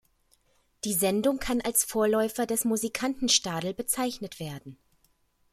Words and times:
Die 0.83 0.93
Sendung 0.95 1.37
kann 1.37 1.61
als 1.61 1.83
Vorläufer 1.83 2.47
des 2.47 2.65
Musikantenstadl 2.65 3.75
bezeichnet 3.75 4.39
werden. 4.39 4.79